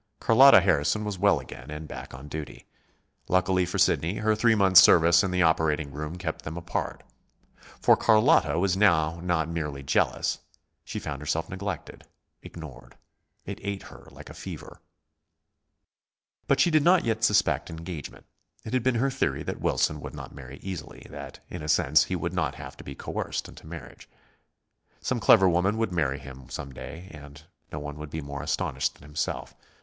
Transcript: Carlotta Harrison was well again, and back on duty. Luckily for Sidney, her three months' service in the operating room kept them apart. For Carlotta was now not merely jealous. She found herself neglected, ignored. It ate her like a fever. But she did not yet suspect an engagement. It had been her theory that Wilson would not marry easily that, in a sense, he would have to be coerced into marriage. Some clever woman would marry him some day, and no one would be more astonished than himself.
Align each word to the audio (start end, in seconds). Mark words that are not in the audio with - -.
Carlotta 0.19 0.61
Harrison 0.61 1.05
was 1.05 1.19
well 1.19 1.39
again, 1.39 1.69
and 1.69 1.87
back 1.87 2.11
on 2.11 2.27
duty. 2.27 2.65
Luckily 3.27 3.67
for 3.67 3.77
Sidney, 3.77 4.15
her 4.15 4.35
three 4.35 4.55
months' 4.55 4.81
service 4.81 5.21
in 5.23 5.29
the 5.29 5.43
operating 5.43 5.91
room 5.91 6.17
kept 6.17 6.41
them 6.41 6.57
apart. 6.57 7.03
For 7.79 7.95
Carlotta 7.95 8.57
was 8.57 8.75
now 8.75 9.19
not 9.19 9.47
merely 9.47 9.83
jealous. 9.83 10.39
She 10.83 10.97
found 10.97 11.21
herself 11.21 11.49
neglected, 11.49 12.03
ignored. 12.41 12.95
It 13.45 13.59
ate 13.61 13.83
her 13.93 14.07
like 14.09 14.31
a 14.31 14.33
fever. 14.33 14.81
But 16.47 16.59
she 16.59 16.71
did 16.71 16.83
not 16.83 17.05
yet 17.05 17.23
suspect 17.23 17.69
an 17.69 17.77
engagement. 17.77 18.25
It 18.65 18.73
had 18.73 18.81
been 18.81 18.95
her 18.95 19.11
theory 19.11 19.43
that 19.43 19.61
Wilson 19.61 20.01
would 20.01 20.15
not 20.15 20.33
marry 20.33 20.57
easily 20.63 21.05
that, 21.11 21.41
in 21.47 21.61
a 21.61 21.69
sense, 21.69 22.05
he 22.05 22.15
would 22.15 22.33
have 22.33 22.75
to 22.77 22.83
be 22.83 22.95
coerced 22.95 23.47
into 23.47 23.67
marriage. 23.67 24.09
Some 24.99 25.19
clever 25.19 25.47
woman 25.47 25.77
would 25.77 25.91
marry 25.91 26.17
him 26.17 26.49
some 26.49 26.73
day, 26.73 27.07
and 27.11 27.43
no 27.71 27.77
one 27.77 27.99
would 27.99 28.09
be 28.09 28.21
more 28.21 28.41
astonished 28.41 28.95
than 28.95 29.03
himself. 29.03 29.53